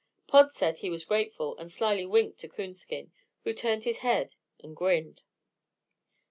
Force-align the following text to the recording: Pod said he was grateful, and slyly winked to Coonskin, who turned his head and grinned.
Pod 0.25 0.51
said 0.51 0.79
he 0.79 0.89
was 0.89 1.05
grateful, 1.05 1.55
and 1.59 1.69
slyly 1.69 2.07
winked 2.07 2.39
to 2.39 2.49
Coonskin, 2.49 3.11
who 3.43 3.53
turned 3.53 3.83
his 3.83 3.99
head 3.99 4.33
and 4.59 4.75
grinned. 4.75 5.21